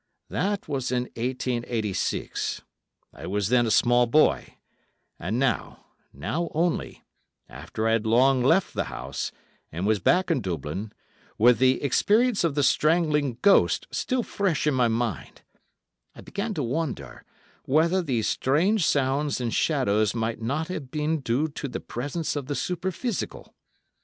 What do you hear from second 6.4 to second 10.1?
only—after I had long left the house, and was